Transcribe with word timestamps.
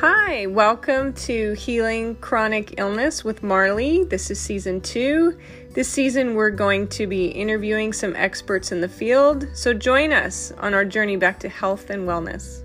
Hi, 0.00 0.46
welcome 0.46 1.12
to 1.14 1.54
Healing 1.54 2.14
Chronic 2.14 2.78
Illness 2.78 3.24
with 3.24 3.42
Marley. 3.42 4.04
This 4.04 4.30
is 4.30 4.38
season 4.38 4.80
two. 4.80 5.36
This 5.74 5.88
season, 5.88 6.36
we're 6.36 6.50
going 6.50 6.86
to 6.90 7.08
be 7.08 7.26
interviewing 7.26 7.92
some 7.92 8.14
experts 8.14 8.70
in 8.70 8.80
the 8.80 8.88
field, 8.88 9.48
so 9.54 9.74
join 9.74 10.12
us 10.12 10.52
on 10.58 10.72
our 10.72 10.84
journey 10.84 11.16
back 11.16 11.40
to 11.40 11.48
health 11.48 11.90
and 11.90 12.06
wellness. 12.06 12.62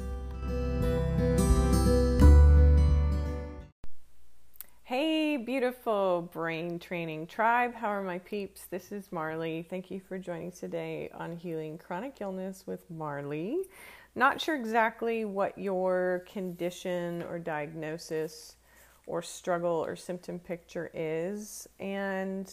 Hey, 4.84 5.38
beautiful 5.38 6.30
brain 6.32 6.78
training 6.78 7.26
tribe. 7.26 7.74
How 7.74 7.88
are 7.88 8.04
my 8.04 8.20
peeps? 8.20 8.68
This 8.70 8.92
is 8.92 9.12
Marley. 9.12 9.66
Thank 9.68 9.90
you 9.90 10.00
for 10.08 10.20
joining 10.20 10.52
today 10.52 11.10
on 11.16 11.36
Healing 11.36 11.80
Chronic 11.80 12.18
Illness 12.22 12.66
with 12.68 12.88
Marley. 12.92 13.58
Not 14.16 14.40
sure 14.40 14.56
exactly 14.56 15.26
what 15.26 15.58
your 15.58 16.24
condition 16.32 17.24
or 17.24 17.40
diagnosis 17.40 18.58
or 19.08 19.22
struggle 19.22 19.84
or 19.84 19.96
symptom 19.96 20.40
picture 20.40 20.92
is. 20.94 21.68
And 21.80 22.52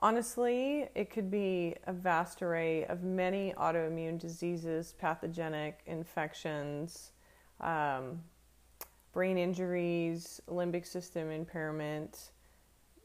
honestly, 0.00 0.88
it 0.94 1.10
could 1.10 1.30
be 1.30 1.76
a 1.86 1.92
vast 1.94 2.42
array 2.42 2.84
of 2.84 3.02
many 3.02 3.54
autoimmune 3.56 4.18
diseases, 4.18 4.94
pathogenic 4.98 5.80
infections, 5.86 7.12
um, 7.62 8.20
brain 9.12 9.38
injuries, 9.38 10.42
limbic 10.46 10.86
system 10.86 11.30
impairment. 11.30 12.32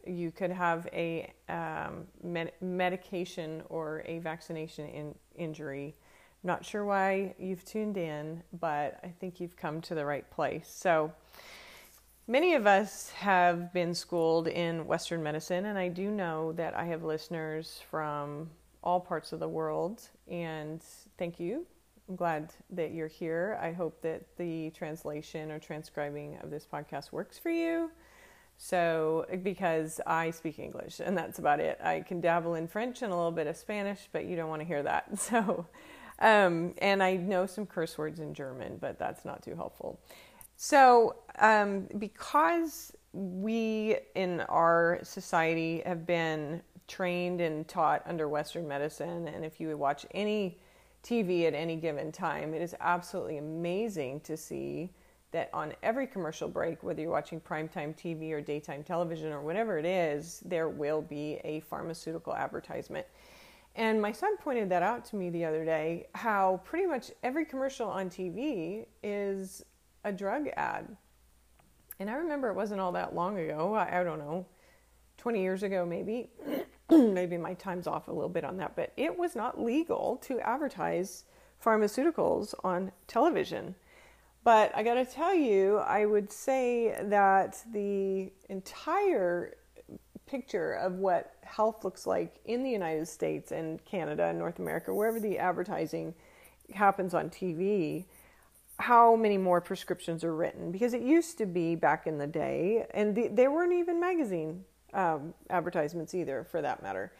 You 0.05 0.31
could 0.31 0.51
have 0.51 0.89
a 0.91 1.31
um, 1.47 2.05
med- 2.21 2.51
medication 2.59 3.63
or 3.69 4.03
a 4.05 4.19
vaccination 4.19 4.87
in- 4.87 5.15
injury 5.37 5.95
not 6.43 6.65
sure 6.65 6.83
why 6.83 7.35
you've 7.37 7.63
tuned 7.65 7.97
in, 7.97 8.43
but 8.59 8.99
I 9.03 9.13
think 9.19 9.39
you've 9.39 9.55
come 9.55 9.81
to 9.81 9.95
the 9.95 10.05
right 10.05 10.29
place. 10.31 10.71
So, 10.73 11.11
many 12.27 12.55
of 12.55 12.65
us 12.65 13.09
have 13.11 13.71
been 13.73 13.93
schooled 13.93 14.47
in 14.47 14.85
Western 14.87 15.21
medicine, 15.21 15.65
and 15.65 15.77
I 15.77 15.87
do 15.87 16.09
know 16.09 16.51
that 16.53 16.75
I 16.75 16.85
have 16.85 17.03
listeners 17.03 17.81
from 17.89 18.49
all 18.83 18.99
parts 18.99 19.33
of 19.33 19.39
the 19.39 19.47
world. 19.47 20.01
And 20.27 20.81
thank 21.17 21.39
you. 21.39 21.65
I'm 22.09 22.15
glad 22.15 22.53
that 22.71 22.91
you're 22.91 23.07
here. 23.07 23.59
I 23.61 23.71
hope 23.71 24.01
that 24.01 24.23
the 24.37 24.71
translation 24.71 25.51
or 25.51 25.59
transcribing 25.59 26.37
of 26.41 26.49
this 26.49 26.67
podcast 26.71 27.11
works 27.11 27.37
for 27.37 27.51
you. 27.51 27.91
So, 28.57 29.25
because 29.41 29.99
I 30.05 30.29
speak 30.31 30.59
English, 30.59 30.99
and 31.03 31.17
that's 31.17 31.39
about 31.39 31.59
it. 31.59 31.79
I 31.83 32.01
can 32.01 32.21
dabble 32.21 32.55
in 32.55 32.67
French 32.67 33.01
and 33.01 33.11
a 33.11 33.15
little 33.15 33.31
bit 33.31 33.47
of 33.47 33.57
Spanish, 33.57 34.07
but 34.11 34.25
you 34.25 34.35
don't 34.35 34.49
want 34.49 34.61
to 34.61 34.67
hear 34.67 34.83
that. 34.83 35.07
So, 35.17 35.65
um, 36.21 36.73
and 36.77 37.01
I 37.01 37.17
know 37.17 37.45
some 37.45 37.65
curse 37.65 37.97
words 37.97 38.19
in 38.19 38.33
German, 38.33 38.77
but 38.79 38.97
that's 38.97 39.25
not 39.25 39.41
too 39.41 39.55
helpful. 39.55 39.99
So, 40.55 41.15
um, 41.39 41.87
because 41.97 42.93
we 43.13 43.97
in 44.15 44.41
our 44.41 44.99
society 45.03 45.81
have 45.85 46.05
been 46.05 46.61
trained 46.87 47.41
and 47.41 47.67
taught 47.67 48.03
under 48.05 48.29
Western 48.29 48.67
medicine, 48.67 49.27
and 49.27 49.43
if 49.43 49.59
you 49.59 49.75
watch 49.75 50.05
any 50.11 50.59
TV 51.03 51.47
at 51.47 51.55
any 51.55 51.75
given 51.75 52.11
time, 52.11 52.53
it 52.53 52.61
is 52.61 52.75
absolutely 52.79 53.37
amazing 53.37 54.19
to 54.21 54.37
see 54.37 54.91
that 55.31 55.49
on 55.53 55.73
every 55.81 56.05
commercial 56.05 56.47
break, 56.47 56.83
whether 56.83 57.01
you're 57.01 57.09
watching 57.09 57.39
primetime 57.39 57.95
TV 57.95 58.31
or 58.31 58.41
daytime 58.41 58.83
television 58.83 59.31
or 59.31 59.41
whatever 59.41 59.79
it 59.79 59.85
is, 59.85 60.41
there 60.45 60.69
will 60.69 61.01
be 61.01 61.39
a 61.43 61.61
pharmaceutical 61.61 62.35
advertisement. 62.35 63.07
And 63.75 64.01
my 64.01 64.11
son 64.11 64.37
pointed 64.37 64.69
that 64.69 64.83
out 64.83 65.05
to 65.05 65.15
me 65.15 65.29
the 65.29 65.45
other 65.45 65.63
day 65.63 66.07
how 66.13 66.61
pretty 66.65 66.85
much 66.85 67.11
every 67.23 67.45
commercial 67.45 67.87
on 67.87 68.09
TV 68.09 68.85
is 69.01 69.63
a 70.03 70.11
drug 70.11 70.47
ad. 70.55 70.95
And 71.99 72.09
I 72.09 72.13
remember 72.13 72.49
it 72.49 72.55
wasn't 72.55 72.81
all 72.81 72.91
that 72.93 73.15
long 73.15 73.37
ago, 73.37 73.73
I, 73.73 74.01
I 74.01 74.03
don't 74.03 74.19
know, 74.19 74.45
20 75.17 75.41
years 75.41 75.63
ago 75.63 75.85
maybe. 75.85 76.29
maybe 76.89 77.37
my 77.37 77.53
time's 77.53 77.87
off 77.87 78.07
a 78.07 78.11
little 78.11 78.29
bit 78.29 78.43
on 78.43 78.57
that, 78.57 78.75
but 78.75 78.91
it 78.97 79.17
was 79.17 79.35
not 79.35 79.61
legal 79.61 80.17
to 80.23 80.39
advertise 80.41 81.23
pharmaceuticals 81.63 82.53
on 82.63 82.91
television. 83.07 83.75
But 84.43 84.75
I 84.75 84.83
got 84.83 84.95
to 84.95 85.05
tell 85.05 85.35
you, 85.35 85.77
I 85.77 86.05
would 86.05 86.31
say 86.31 86.97
that 87.03 87.63
the 87.71 88.33
entire 88.49 89.53
picture 90.31 90.73
of 90.73 90.93
what 90.93 91.35
health 91.43 91.83
looks 91.83 92.07
like 92.07 92.39
in 92.45 92.63
the 92.63 92.69
United 92.69 93.07
States 93.07 93.51
and 93.51 93.83
Canada 93.83 94.27
and 94.27 94.39
North 94.39 94.59
America, 94.59 94.93
wherever 94.93 95.19
the 95.19 95.37
advertising 95.37 96.15
happens 96.73 97.13
on 97.13 97.29
TV, 97.29 98.05
how 98.79 99.15
many 99.15 99.37
more 99.37 99.59
prescriptions 99.59 100.23
are 100.23 100.33
written. 100.33 100.71
Because 100.71 100.93
it 100.93 101.01
used 101.01 101.37
to 101.39 101.45
be 101.45 101.75
back 101.75 102.07
in 102.07 102.17
the 102.17 102.27
day, 102.27 102.85
and 102.93 103.13
the, 103.13 103.27
they 103.27 103.49
weren't 103.49 103.73
even 103.73 103.99
magazine 103.99 104.63
um, 104.93 105.33
advertisements 105.49 106.15
either, 106.15 106.47
for 106.49 106.61
that 106.61 106.81
matter. 106.81 107.11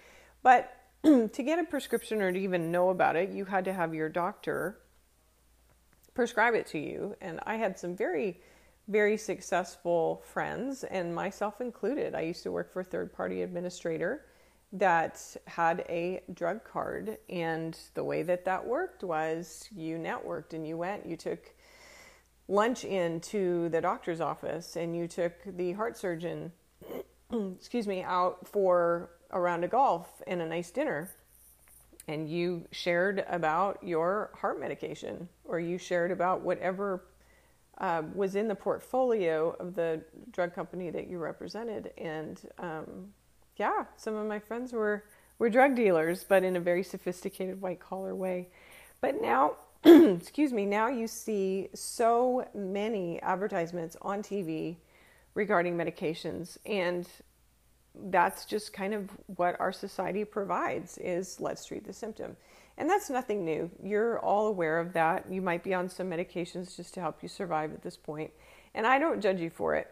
But 0.42 0.74
to 1.04 1.44
get 1.44 1.60
a 1.60 1.66
prescription 1.66 2.22
or 2.22 2.32
to 2.32 2.40
even 2.40 2.72
know 2.72 2.90
about 2.90 3.18
it, 3.18 3.30
you 3.30 3.44
had 3.44 3.66
to 3.66 3.74
have 3.74 3.94
your 3.94 4.08
doctor 4.08 4.80
prescribe 6.14 6.54
it 6.54 6.68
to 6.68 6.80
you. 6.80 7.16
And 7.22 7.40
I 7.46 7.56
had 7.56 7.78
some 7.78 7.96
very 7.96 8.40
very 8.92 9.16
successful 9.16 10.22
friends, 10.26 10.84
and 10.84 11.16
myself 11.16 11.62
included. 11.62 12.14
I 12.14 12.22
used 12.22 12.44
to 12.44 12.52
work 12.52 12.74
for 12.74 12.82
a 12.82 12.84
third 12.84 13.14
party 13.14 13.42
administrator 13.42 14.26
that 14.74 15.38
had 15.48 15.86
a 15.88 16.22
drug 16.34 16.64
card, 16.66 17.18
and 17.30 17.78
the 17.94 18.04
way 18.04 18.22
that 18.24 18.44
that 18.46 18.68
worked 18.68 19.04
was 19.04 19.68
you 19.74 19.98
networked 19.98 20.54
and 20.54 20.68
you 20.68 20.78
went, 20.78 21.06
you 21.06 21.16
took 21.16 21.40
lunch 22.50 22.84
into 22.84 23.70
the 23.70 23.80
doctor's 23.80 24.20
office, 24.20 24.76
and 24.76 24.96
you 24.96 25.08
took 25.08 25.34
the 25.46 25.72
heart 25.72 25.98
surgeon, 25.98 26.52
excuse 27.32 27.88
me, 27.88 28.04
out 28.04 28.46
for 28.46 29.10
a 29.30 29.40
round 29.40 29.64
of 29.64 29.70
golf 29.70 30.22
and 30.28 30.42
a 30.42 30.46
nice 30.46 30.70
dinner. 30.70 31.10
And 32.10 32.28
you 32.28 32.68
shared 32.72 33.24
about 33.30 33.82
your 33.84 34.32
heart 34.36 34.60
medication, 34.60 35.30
or 35.46 35.62
you 35.62 35.78
shared 35.78 36.12
about 36.12 36.42
whatever 36.42 37.04
uh, 37.82 38.04
was 38.14 38.36
in 38.36 38.48
the 38.48 38.56
portfolio 38.56 39.56
of 39.60 39.74
the 39.76 40.02
drug 40.32 40.54
company 40.54 40.92
that 40.92 41.10
you 41.10 41.18
represented. 41.18 41.92
And 41.98 42.40
um, 42.60 43.08
yeah, 43.58 43.86
some 43.98 44.16
of 44.16 44.28
my 44.28 44.40
friends 44.40 44.72
were, 44.72 45.04
were 45.40 45.50
drug 45.50 45.76
dealers, 45.76 46.24
but 46.24 46.44
in 46.44 46.56
a 46.56 46.60
very 46.60 46.84
sophisticated 46.84 47.60
white 47.60 47.80
collar 47.80 48.14
way. 48.14 48.50
But 49.02 49.20
now, 49.20 49.56
excuse 49.84 50.54
me, 50.54 50.66
now 50.66 50.90
you 50.90 51.08
see 51.08 51.70
so 51.74 52.48
many 52.54 53.20
advertisements 53.24 53.98
on 54.04 54.22
TV 54.22 54.78
regarding 55.34 55.76
medications 55.76 56.58
and 56.66 57.08
that's 58.10 58.46
just 58.46 58.72
kind 58.72 58.94
of 58.94 59.10
what 59.36 59.60
our 59.60 59.72
society 59.72 60.24
provides 60.24 60.98
is 61.00 61.40
let's 61.40 61.66
treat 61.66 61.86
the 61.86 61.94
symptom 61.94 62.38
and 62.82 62.90
that's 62.90 63.12
nothing 63.12 63.46
new. 63.46 63.70
You're 63.84 64.18
all 64.22 64.48
aware 64.48 64.80
of 64.80 64.94
that. 64.94 65.32
You 65.32 65.40
might 65.40 65.64
be 65.64 65.72
on 65.72 65.88
some 65.88 66.10
medications 66.10 66.76
just 66.76 66.96
to 66.96 67.00
help 67.00 67.22
you 67.22 67.30
survive 67.30 67.74
at 67.74 67.84
this 67.84 67.96
point. 67.96 68.32
And 68.74 68.88
I 68.88 68.98
don't 68.98 69.22
judge 69.22 69.40
you 69.40 69.52
for 69.52 69.76
it. 69.76 69.88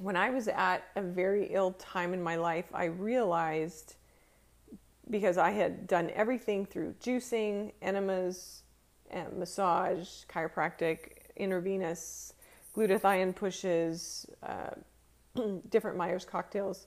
When 0.00 0.14
I 0.14 0.30
was 0.30 0.46
at 0.46 0.84
a 0.94 1.02
very 1.02 1.48
ill 1.50 1.72
time 1.72 2.14
in 2.14 2.22
my 2.22 2.36
life, 2.36 2.66
I 2.72 2.84
realized 2.84 3.96
because 5.10 5.38
I 5.38 5.50
had 5.50 5.88
done 5.88 6.12
everything 6.14 6.66
through 6.66 6.94
juicing, 7.02 7.72
enemas, 7.82 8.62
massage, 9.34 10.08
chiropractic, 10.32 11.14
intravenous, 11.34 12.32
glutathione 12.76 13.34
pushes, 13.34 14.24
uh, 14.44 14.70
different 15.68 15.96
Myers 15.96 16.24
cocktails. 16.24 16.86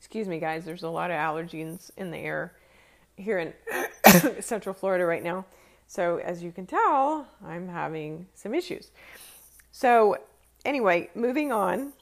Excuse 0.00 0.26
me, 0.26 0.40
guys, 0.40 0.64
there's 0.64 0.82
a 0.82 0.90
lot 0.90 1.12
of 1.12 1.16
allergens 1.16 1.92
in 1.96 2.10
the 2.10 2.18
air 2.18 2.54
here 3.16 3.38
in 3.38 3.52
Central 4.40 4.74
Florida 4.74 5.04
right 5.04 5.22
now. 5.22 5.44
So, 5.86 6.18
as 6.18 6.42
you 6.42 6.52
can 6.52 6.66
tell, 6.66 7.28
I'm 7.44 7.68
having 7.68 8.26
some 8.34 8.54
issues. 8.54 8.90
So, 9.72 10.16
anyway, 10.64 11.10
moving 11.14 11.52
on, 11.52 11.92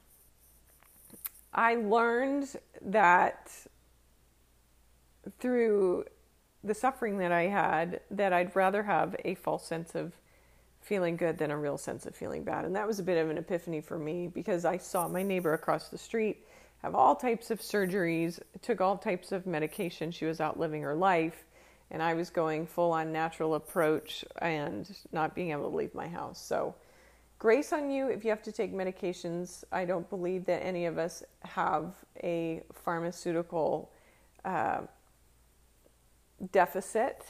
I 1.52 1.74
learned 1.74 2.56
that 2.82 3.50
through 5.38 6.04
the 6.62 6.74
suffering 6.74 7.18
that 7.18 7.32
I 7.32 7.42
had, 7.42 8.00
that 8.10 8.32
I'd 8.32 8.54
rather 8.54 8.82
have 8.82 9.16
a 9.24 9.34
false 9.34 9.66
sense 9.66 9.94
of 9.94 10.12
feeling 10.80 11.16
good 11.16 11.38
than 11.38 11.50
a 11.50 11.56
real 11.56 11.78
sense 11.78 12.06
of 12.06 12.14
feeling 12.14 12.44
bad. 12.44 12.64
And 12.64 12.74
that 12.76 12.86
was 12.86 12.98
a 12.98 13.02
bit 13.02 13.18
of 13.18 13.30
an 13.30 13.38
epiphany 13.38 13.80
for 13.80 13.98
me 13.98 14.28
because 14.28 14.64
I 14.64 14.76
saw 14.76 15.08
my 15.08 15.22
neighbor 15.22 15.54
across 15.54 15.88
the 15.88 15.98
street 15.98 16.46
have 16.82 16.94
all 16.94 17.14
types 17.14 17.50
of 17.50 17.60
surgeries, 17.60 18.40
took 18.62 18.80
all 18.80 18.96
types 18.96 19.32
of 19.32 19.46
medication. 19.46 20.10
She 20.10 20.24
was 20.24 20.40
out 20.40 20.58
living 20.58 20.82
her 20.82 20.94
life, 20.94 21.44
and 21.90 22.02
I 22.02 22.14
was 22.14 22.30
going 22.30 22.66
full 22.66 22.92
on 22.92 23.12
natural 23.12 23.54
approach 23.54 24.24
and 24.40 24.88
not 25.12 25.34
being 25.34 25.50
able 25.50 25.70
to 25.70 25.76
leave 25.76 25.94
my 25.94 26.08
house. 26.08 26.40
So, 26.40 26.74
grace 27.38 27.72
on 27.72 27.90
you 27.90 28.08
if 28.08 28.24
you 28.24 28.30
have 28.30 28.42
to 28.42 28.52
take 28.52 28.72
medications. 28.72 29.64
I 29.72 29.84
don't 29.84 30.08
believe 30.08 30.44
that 30.46 30.64
any 30.64 30.86
of 30.86 30.98
us 30.98 31.22
have 31.42 31.94
a 32.22 32.62
pharmaceutical 32.72 33.90
uh, 34.44 34.82
deficit. 36.52 37.24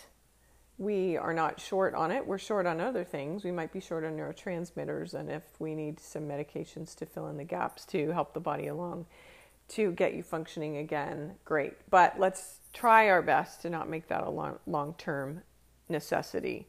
we 0.79 1.17
are 1.17 1.35
not 1.35 1.61
short 1.61 1.95
on 1.95 2.11
it. 2.11 2.27
We're 2.27 2.39
short 2.39 2.67
on 2.67 2.81
other 2.81 3.05
things. 3.05 3.45
We 3.45 3.53
might 3.53 3.73
be 3.73 3.81
short 3.81 4.05
on 4.05 4.17
neurotransmitters, 4.17 5.13
and 5.15 5.31
if 5.31 5.43
we 5.59 5.75
need 5.75 6.01
some 6.01 6.23
medications 6.23 6.95
to 6.97 7.07
fill 7.07 7.29
in 7.29 7.37
the 7.37 7.45
gaps 7.45 7.85
to 7.87 8.13
help 8.13 8.33
the 8.33 8.41
body 8.41 8.69
along 8.69 9.07
to 9.71 9.93
get 9.93 10.15
you 10.15 10.23
functioning 10.23 10.77
again, 10.77 11.37
great. 11.45 11.75
But 11.91 12.19
let's 12.19 12.59
try 12.73 13.09
our 13.09 13.23
best 13.23 13.63
to 13.63 13.71
not 13.71 13.89
make 13.89 14.09
that 14.09 14.23
a 14.23 14.31
long 14.31 14.95
term 14.99 15.43
necessity. 15.89 16.67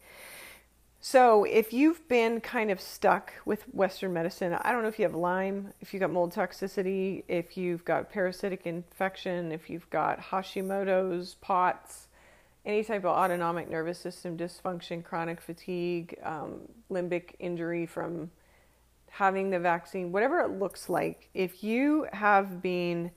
So, 1.04 1.46
if 1.46 1.74
you've 1.74 2.08
been 2.08 2.42
kind 2.42 2.70
of 2.70 2.80
stuck 2.80 3.34
with 3.44 3.64
Western 3.74 4.14
medicine, 4.14 4.54
I 4.54 4.72
don't 4.72 4.84
know 4.84 4.88
if 4.88 5.00
you 5.00 5.06
have 5.06 5.16
Lyme, 5.16 5.74
if 5.82 5.94
you've 5.94 6.02
got 6.02 6.12
mold 6.12 6.32
toxicity, 6.32 7.24
if 7.28 7.58
you've 7.58 7.84
got 7.84 8.12
parasitic 8.12 8.68
infection, 8.68 9.52
if 9.52 9.68
you've 9.68 9.90
got 9.90 10.20
Hashimoto's, 10.20 11.38
POTS, 11.42 12.08
any 12.68 12.84
type 12.84 13.00
of 13.00 13.08
autonomic 13.08 13.68
nervous 13.68 13.98
system 13.98 14.38
dysfunction, 14.38 15.04
chronic 15.04 15.42
fatigue, 15.42 16.16
um, 16.22 16.68
limbic 16.92 17.34
injury 17.40 17.88
from 17.88 18.30
having 19.12 19.50
the 19.50 19.60
vaccine, 19.60 20.12
whatever 20.12 20.40
it 20.40 20.58
looks 20.58 20.90
like, 20.90 21.30
if 21.34 21.64
you 21.64 22.08
have 22.14 22.62
been 22.62 23.12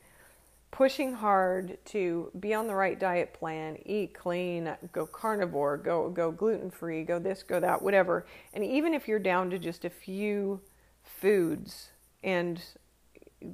pushing 0.72 1.14
hard 1.14 1.78
to 1.84 2.32
be 2.40 2.52
on 2.52 2.66
the 2.66 2.74
right 2.74 2.98
diet 2.98 3.32
plan, 3.32 3.78
eat 3.86 4.12
clean, 4.12 4.76
go 4.92 5.06
carnivore, 5.06 5.76
go 5.76 6.10
go 6.10 6.32
gluten 6.32 6.68
free, 6.68 7.04
go 7.04 7.20
this, 7.20 7.44
go 7.44 7.60
that, 7.60 7.80
whatever. 7.80 8.26
And 8.52 8.64
even 8.64 8.92
if 8.92 9.06
you're 9.06 9.20
down 9.20 9.50
to 9.50 9.58
just 9.58 9.84
a 9.84 9.90
few 9.90 10.60
foods 11.04 11.90
and 12.24 12.60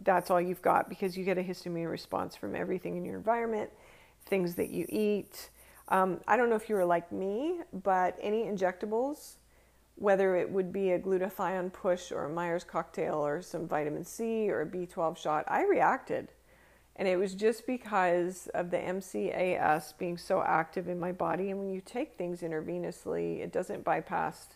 that's 0.02 0.30
all 0.30 0.40
you've 0.40 0.62
got 0.62 0.88
because 0.88 1.18
you 1.18 1.24
get 1.26 1.36
a 1.36 1.42
histamine 1.42 1.90
response 1.90 2.36
from 2.36 2.56
everything 2.56 2.96
in 2.96 3.04
your 3.04 3.16
environment, 3.16 3.68
things 4.24 4.54
that 4.54 4.70
you 4.70 4.86
eat, 4.88 5.50
um, 5.88 6.20
I 6.26 6.38
don't 6.38 6.48
know 6.48 6.56
if 6.56 6.70
you 6.70 6.74
were 6.74 6.86
like 6.86 7.12
me, 7.12 7.60
but 7.84 8.16
any 8.22 8.44
injectables, 8.44 9.34
whether 10.00 10.34
it 10.34 10.50
would 10.50 10.72
be 10.72 10.92
a 10.92 10.98
glutathione 10.98 11.70
push 11.70 12.10
or 12.10 12.24
a 12.24 12.28
Myers 12.30 12.64
cocktail 12.64 13.16
or 13.16 13.42
some 13.42 13.68
vitamin 13.68 14.02
C 14.02 14.50
or 14.50 14.62
a 14.62 14.66
B12 14.66 15.18
shot, 15.18 15.44
I 15.46 15.64
reacted. 15.64 16.32
And 16.96 17.06
it 17.06 17.18
was 17.18 17.34
just 17.34 17.66
because 17.66 18.48
of 18.54 18.70
the 18.70 18.78
MCAS 18.78 19.98
being 19.98 20.16
so 20.16 20.42
active 20.42 20.88
in 20.88 20.98
my 20.98 21.12
body. 21.12 21.50
And 21.50 21.60
when 21.60 21.70
you 21.70 21.82
take 21.82 22.14
things 22.14 22.40
intravenously, 22.40 23.40
it 23.40 23.52
doesn't 23.52 23.84
bypass 23.84 24.48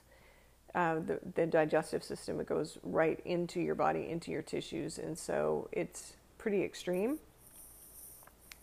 uh, 0.75 0.95
the, 0.95 1.21
the 1.35 1.47
digestive 1.47 2.03
system, 2.03 2.41
it 2.41 2.47
goes 2.47 2.79
right 2.83 3.21
into 3.27 3.61
your 3.61 3.75
body, 3.75 4.09
into 4.09 4.31
your 4.31 4.43
tissues. 4.43 4.99
And 4.99 5.17
so 5.17 5.69
it's 5.73 6.15
pretty 6.39 6.63
extreme. 6.63 7.19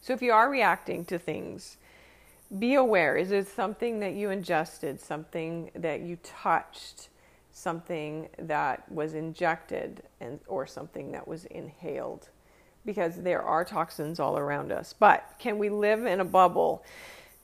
So 0.02 0.14
if 0.14 0.22
you 0.24 0.34
are 0.34 0.50
reacting 0.50 1.06
to 1.06 1.20
things, 1.20 1.78
be 2.60 2.76
aware 2.76 3.16
is 3.16 3.32
it 3.32 3.48
something 3.48 4.00
that 4.00 4.14
you 4.14 4.30
ingested, 4.30 5.00
something 5.00 5.72
that 5.76 6.02
you 6.02 6.18
touched, 6.24 7.10
something 7.52 8.30
that 8.38 8.90
was 8.92 9.14
injected, 9.14 10.04
and, 10.20 10.40
or 10.48 10.68
something 10.68 11.12
that 11.12 11.28
was 11.28 11.46
inhaled? 11.46 12.30
Because 12.86 13.22
there 13.22 13.42
are 13.42 13.64
toxins 13.64 14.20
all 14.20 14.38
around 14.38 14.72
us. 14.72 14.94
But 14.98 15.36
can 15.40 15.60
we 15.60 15.70
live 15.70 16.06
in 16.06 16.20
a 16.20 16.26
bubble? 16.26 16.84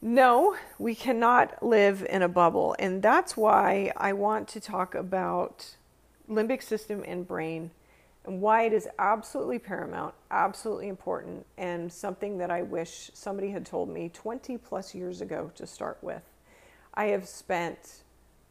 No, 0.01 0.55
we 0.77 0.93
cannot 0.93 1.63
live 1.63 2.05
in 2.09 2.21
a 2.21 2.27
bubble. 2.27 2.75
And 2.77 3.01
that's 3.01 3.37
why 3.37 3.91
I 3.95 4.13
want 4.13 4.47
to 4.49 4.59
talk 4.59 4.93
about 4.93 5.75
limbic 6.29 6.61
system 6.61 7.03
and 7.07 7.27
brain 7.27 7.71
and 8.27 8.41
why 8.41 8.63
it 8.63 8.73
is 8.73 8.87
absolutely 8.99 9.57
paramount, 9.57 10.13
absolutely 10.31 10.89
important, 10.89 11.45
and 11.57 11.91
something 11.91 12.37
that 12.37 12.51
I 12.51 12.61
wish 12.61 13.09
somebody 13.13 13.49
had 13.49 13.65
told 13.65 13.87
me 13.89 14.09
20 14.09 14.57
plus 14.57 14.93
years 14.93 15.21
ago 15.21 15.49
to 15.55 15.65
start 15.65 15.97
with. 16.01 16.21
I 16.93 17.05
have 17.05 17.27
spent 17.27 18.03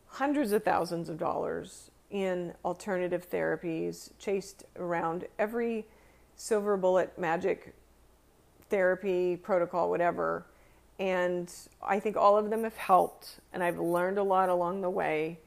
hundreds 0.07 0.53
of 0.53 0.65
thousands 0.65 1.11
of 1.11 1.19
dollars 1.19 1.91
in 2.11 2.55
alternative 2.65 3.29
therapies, 3.31 4.11
chased 4.19 4.65
around 4.77 5.27
every 5.39 5.85
silver 6.37 6.79
bullet 6.79 7.19
magic 7.19 7.75
therapy 8.71 9.37
protocol, 9.37 9.91
whatever. 9.91 10.47
And 10.99 11.53
I 11.83 12.01
think 12.01 12.17
all 12.17 12.39
of 12.39 12.49
them 12.49 12.65
have 12.65 12.77
helped, 12.77 13.41
and 13.53 13.63
I've 13.63 13.79
learned 13.79 14.17
a 14.17 14.23
lot 14.23 14.49
along 14.49 14.81
the 14.81 14.91
way. 14.91 15.39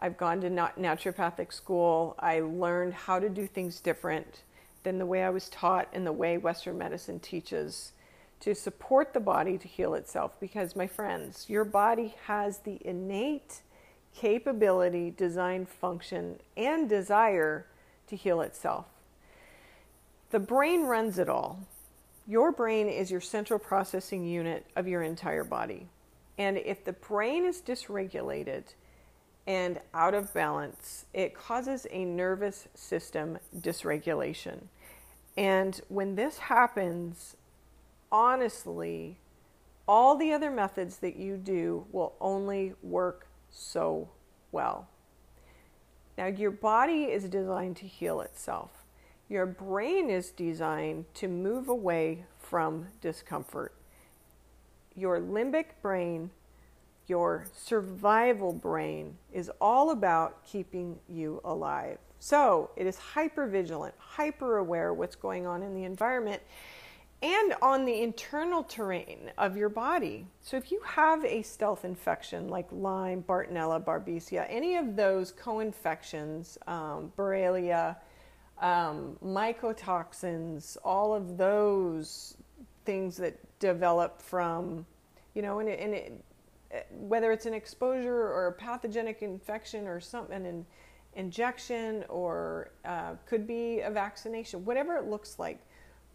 I've 0.00 0.16
gone 0.16 0.40
to 0.40 0.50
naturopathic 0.50 1.52
school. 1.52 2.16
I 2.18 2.40
learned 2.40 2.94
how 2.94 3.18
to 3.18 3.28
do 3.28 3.46
things 3.46 3.80
different 3.80 4.42
than 4.82 4.98
the 4.98 5.04
way 5.04 5.22
I 5.22 5.30
was 5.30 5.50
taught 5.50 5.88
and 5.92 6.06
the 6.06 6.12
way 6.12 6.38
Western 6.38 6.78
medicine 6.78 7.20
teaches 7.20 7.92
to 8.40 8.54
support 8.54 9.12
the 9.12 9.20
body 9.20 9.58
to 9.58 9.68
heal 9.68 9.92
itself. 9.92 10.32
Because, 10.40 10.74
my 10.74 10.86
friends, 10.86 11.44
your 11.50 11.64
body 11.64 12.14
has 12.24 12.58
the 12.58 12.78
innate 12.82 13.60
capability, 14.14 15.10
design, 15.10 15.66
function, 15.66 16.40
and 16.56 16.88
desire 16.88 17.66
to 18.06 18.16
heal 18.16 18.40
itself. 18.40 18.86
The 20.30 20.40
brain 20.40 20.84
runs 20.84 21.18
it 21.18 21.28
all. 21.28 21.60
Your 22.26 22.52
brain 22.52 22.88
is 22.88 23.10
your 23.10 23.20
central 23.20 23.58
processing 23.58 24.24
unit 24.24 24.64
of 24.76 24.88
your 24.88 25.02
entire 25.02 25.44
body. 25.44 25.88
And 26.38 26.56
if 26.56 26.84
the 26.84 26.92
brain 26.92 27.44
is 27.44 27.60
dysregulated, 27.60 28.62
and 29.46 29.80
out 29.94 30.14
of 30.14 30.32
balance, 30.34 31.06
it 31.12 31.34
causes 31.34 31.86
a 31.90 32.04
nervous 32.04 32.68
system 32.74 33.38
dysregulation. 33.58 34.64
And 35.36 35.80
when 35.88 36.14
this 36.14 36.38
happens, 36.38 37.36
honestly, 38.12 39.18
all 39.88 40.16
the 40.16 40.32
other 40.32 40.50
methods 40.50 40.98
that 40.98 41.16
you 41.16 41.36
do 41.36 41.86
will 41.90 42.14
only 42.20 42.74
work 42.82 43.26
so 43.50 44.08
well. 44.52 44.88
Now, 46.16 46.26
your 46.26 46.50
body 46.50 47.04
is 47.04 47.24
designed 47.24 47.76
to 47.78 47.86
heal 47.86 48.20
itself. 48.20 48.70
Your 49.28 49.46
brain 49.46 50.10
is 50.10 50.30
designed 50.30 51.06
to 51.14 51.28
move 51.28 51.68
away 51.68 52.24
from 52.38 52.88
discomfort. 53.00 53.74
Your 54.94 55.20
limbic 55.20 55.66
brain 55.80 56.30
your 57.10 57.44
survival 57.54 58.52
brain 58.52 59.18
is 59.32 59.50
all 59.60 59.90
about 59.90 60.44
keeping 60.44 60.96
you 61.08 61.40
alive. 61.44 61.98
So 62.20 62.70
it 62.76 62.86
is 62.86 62.96
hyper 62.96 63.46
vigilant, 63.48 63.94
hyper 63.98 64.58
aware 64.58 64.94
what's 64.94 65.16
going 65.16 65.46
on 65.46 65.62
in 65.64 65.74
the 65.74 65.84
environment 65.84 66.40
and 67.22 67.54
on 67.60 67.84
the 67.84 68.00
internal 68.00 68.62
terrain 68.62 69.32
of 69.36 69.56
your 69.56 69.68
body. 69.68 70.26
So 70.40 70.56
if 70.56 70.70
you 70.70 70.80
have 70.86 71.24
a 71.24 71.42
stealth 71.42 71.84
infection 71.84 72.48
like 72.48 72.68
Lyme, 72.70 73.24
Bartonella, 73.28 73.84
Babesia, 73.84 74.46
any 74.48 74.76
of 74.76 74.96
those 74.96 75.32
co-infections, 75.32 76.56
um, 76.66 77.12
Borrelia, 77.18 77.96
um, 78.60 79.18
mycotoxins, 79.24 80.76
all 80.84 81.14
of 81.14 81.36
those 81.36 82.36
things 82.84 83.16
that 83.16 83.36
develop 83.58 84.22
from, 84.22 84.86
you 85.34 85.42
know, 85.42 85.58
and 85.58 85.68
it, 85.68 85.80
and 85.80 85.94
it 85.94 86.24
whether 86.90 87.32
it's 87.32 87.46
an 87.46 87.54
exposure 87.54 88.14
or 88.14 88.48
a 88.48 88.52
pathogenic 88.52 89.22
infection 89.22 89.86
or 89.86 90.00
something, 90.00 90.46
an 90.46 90.66
injection 91.14 92.04
or 92.08 92.70
uh, 92.84 93.14
could 93.26 93.46
be 93.46 93.80
a 93.80 93.90
vaccination, 93.90 94.64
whatever 94.64 94.96
it 94.96 95.06
looks 95.06 95.38
like, 95.38 95.60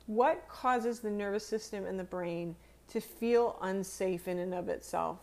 what 0.07 0.47
causes 0.47 0.99
the 0.99 1.09
nervous 1.09 1.45
system 1.45 1.85
and 1.85 1.99
the 1.99 2.03
brain 2.03 2.55
to 2.87 3.01
feel 3.01 3.57
unsafe 3.63 4.27
in 4.27 4.39
and 4.39 4.53
of 4.53 4.69
itself? 4.69 5.19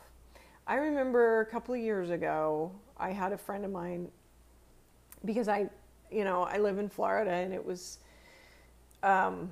I 0.67 0.75
remember 0.75 1.41
a 1.41 1.47
couple 1.47 1.75
of 1.75 1.81
years 1.81 2.11
ago, 2.11 2.73
I 2.97 3.11
had 3.11 3.33
a 3.33 3.39
friend 3.39 3.65
of 3.65 3.71
mine 3.71 4.09
because 5.25 5.49
I, 5.49 5.71
you 6.11 6.25
know, 6.25 6.43
I 6.43 6.59
live 6.59 6.79
in 6.79 6.89
Florida 6.89 7.31
and 7.31 7.53
it 7.53 7.65
was 7.65 7.99
um, 9.03 9.51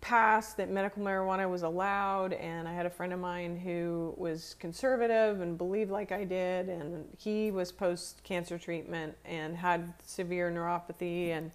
passed 0.00 0.56
that 0.56 0.70
medical 0.70 1.02
marijuana 1.02 1.50
was 1.50 1.62
allowed, 1.62 2.32
and 2.34 2.68
I 2.68 2.74
had 2.74 2.86
a 2.86 2.90
friend 2.90 3.12
of 3.12 3.20
mine 3.20 3.56
who 3.56 4.14
was 4.16 4.54
conservative 4.58 5.40
and 5.40 5.58
believed 5.58 5.90
like 5.90 6.12
I 6.12 6.24
did, 6.24 6.68
and 6.68 7.06
he 7.18 7.50
was 7.50 7.72
post 7.72 8.22
cancer 8.22 8.58
treatment 8.58 9.16
and 9.24 9.56
had 9.56 9.92
severe 10.04 10.50
neuropathy 10.50 11.30
and 11.30 11.50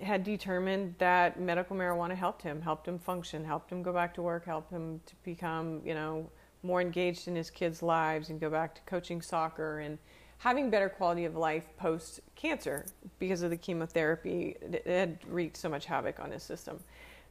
had 0.00 0.24
determined 0.24 0.94
that 0.98 1.38
medical 1.38 1.76
marijuana 1.76 2.16
helped 2.16 2.42
him, 2.42 2.62
helped 2.62 2.88
him 2.88 2.98
function, 2.98 3.44
helped 3.44 3.70
him 3.70 3.82
go 3.82 3.92
back 3.92 4.14
to 4.14 4.22
work, 4.22 4.46
helped 4.46 4.70
him 4.70 5.00
to 5.06 5.14
become, 5.22 5.80
you 5.84 5.94
know, 5.94 6.28
more 6.62 6.80
engaged 6.80 7.28
in 7.28 7.36
his 7.36 7.50
kids' 7.50 7.82
lives 7.82 8.30
and 8.30 8.40
go 8.40 8.48
back 8.48 8.74
to 8.74 8.80
coaching 8.82 9.20
soccer 9.20 9.80
and 9.80 9.98
having 10.38 10.70
better 10.70 10.88
quality 10.88 11.24
of 11.24 11.36
life 11.36 11.68
post 11.76 12.20
cancer 12.34 12.86
because 13.18 13.42
of 13.42 13.50
the 13.50 13.56
chemotherapy. 13.56 14.56
It 14.60 14.86
had 14.86 15.18
wreaked 15.26 15.56
so 15.56 15.68
much 15.68 15.86
havoc 15.86 16.18
on 16.20 16.30
his 16.30 16.42
system. 16.42 16.80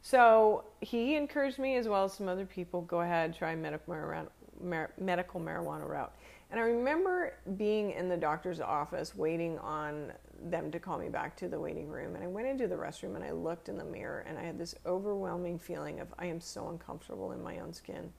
So 0.01 0.63
he 0.81 1.15
encouraged 1.15 1.59
me, 1.59 1.75
as 1.75 1.87
well 1.87 2.05
as 2.05 2.13
some 2.13 2.27
other 2.27 2.45
people, 2.45 2.81
go 2.81 3.01
ahead, 3.01 3.35
try 3.35 3.55
medical 3.55 3.93
marijuana, 3.93 4.27
mar- 4.59 4.91
medical 4.99 5.39
marijuana 5.39 5.87
route. 5.87 6.13
And 6.49 6.59
I 6.59 6.63
remember 6.63 7.33
being 7.55 7.91
in 7.91 8.09
the 8.09 8.17
doctor's 8.17 8.59
office 8.59 9.15
waiting 9.15 9.57
on 9.59 10.11
them 10.49 10.71
to 10.71 10.79
call 10.79 10.97
me 10.97 11.07
back 11.07 11.35
to 11.37 11.47
the 11.47 11.59
waiting 11.59 11.87
room. 11.87 12.15
And 12.15 12.23
I 12.23 12.27
went 12.27 12.47
into 12.47 12.67
the 12.67 12.75
restroom 12.75 13.15
and 13.15 13.23
I 13.23 13.31
looked 13.31 13.69
in 13.69 13.77
the 13.77 13.85
mirror 13.85 14.25
and 14.27 14.37
I 14.37 14.43
had 14.43 14.57
this 14.57 14.75
overwhelming 14.85 15.59
feeling 15.59 15.99
of 15.99 16.13
I 16.19 16.25
am 16.25 16.41
so 16.41 16.67
uncomfortable 16.69 17.31
in 17.31 17.41
my 17.41 17.59
own 17.59 17.73
skin. 17.73 18.11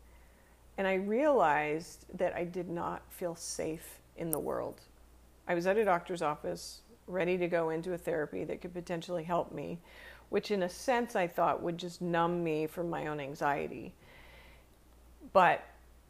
And 0.79 0.87
I 0.87 0.95
realized 0.95 2.07
that 2.17 2.35
I 2.35 2.45
did 2.45 2.71
not 2.71 3.03
feel 3.11 3.35
safe 3.35 3.99
in 4.17 4.31
the 4.31 4.39
world. 4.39 4.81
I 5.47 5.55
was 5.55 5.67
at 5.67 5.77
a 5.77 5.85
doctor's 5.85 6.23
office, 6.23 6.81
ready 7.07 7.37
to 7.37 7.49
go 7.49 7.71
into 7.71 7.93
a 7.93 7.99
therapy 7.99 8.45
that 8.45 8.63
could 8.63 8.73
potentially 8.73 9.25
help 9.25 9.53
me, 9.53 9.79
which 10.33 10.51
in 10.51 10.63
a 10.63 10.69
sense 10.69 11.15
I 11.15 11.27
thought 11.27 11.63
would 11.63 11.77
just 11.77 12.01
numb 12.01 12.43
me 12.43 12.67
from 12.67 12.89
my 12.89 13.09
own 13.09 13.21
anxiety. 13.21 13.93
But 15.35 15.63